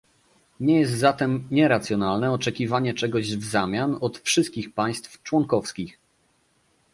[0.59, 5.97] Nie jest zatem nieracjonalne oczekiwanie czegoś w zamian od wszystkich państw członkowskich